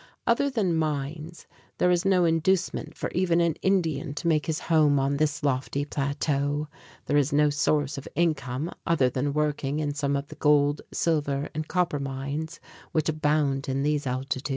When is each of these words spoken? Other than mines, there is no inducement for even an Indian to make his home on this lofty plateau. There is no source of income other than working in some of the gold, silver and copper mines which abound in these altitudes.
Other 0.25 0.49
than 0.49 0.75
mines, 0.75 1.45
there 1.77 1.91
is 1.91 2.05
no 2.05 2.25
inducement 2.25 2.97
for 2.97 3.11
even 3.11 3.39
an 3.39 3.53
Indian 3.61 4.15
to 4.15 4.27
make 4.27 4.47
his 4.47 4.61
home 4.61 4.99
on 4.99 5.17
this 5.17 5.43
lofty 5.43 5.85
plateau. 5.85 6.67
There 7.05 7.17
is 7.17 7.31
no 7.31 7.51
source 7.51 7.99
of 7.99 8.07
income 8.15 8.71
other 8.87 9.11
than 9.11 9.31
working 9.31 9.79
in 9.79 9.93
some 9.93 10.15
of 10.15 10.29
the 10.29 10.35
gold, 10.37 10.81
silver 10.91 11.49
and 11.53 11.67
copper 11.67 11.99
mines 11.99 12.59
which 12.93 13.09
abound 13.09 13.69
in 13.69 13.83
these 13.83 14.07
altitudes. 14.07 14.49